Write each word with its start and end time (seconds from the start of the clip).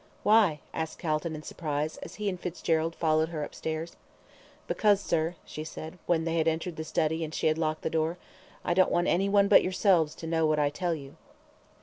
"Why?" 0.23 0.61
asked 0.73 0.97
Calton, 0.97 1.35
in 1.35 1.43
surprise, 1.43 1.97
as 1.97 2.15
he 2.15 2.27
and 2.27 2.39
Fitzgerald 2.39 2.95
followed 2.95 3.29
her 3.29 3.43
up 3.43 3.53
stairs. 3.53 3.95
"Because, 4.65 4.99
sir," 4.99 5.35
she 5.45 5.63
said, 5.63 5.99
when 6.07 6.23
they 6.23 6.37
had 6.37 6.47
entered 6.47 6.75
the 6.75 6.83
study 6.83 7.23
and 7.23 7.31
she 7.35 7.45
had 7.45 7.59
locked 7.59 7.83
the 7.83 7.89
door, 7.91 8.17
"I 8.65 8.73
don't 8.73 8.89
want 8.89 9.05
any 9.05 9.29
one 9.29 9.47
but 9.47 9.61
yourselves 9.61 10.15
to 10.15 10.25
know 10.25 10.47
what 10.47 10.57
I 10.57 10.71
tell 10.71 10.95
you." 10.95 11.17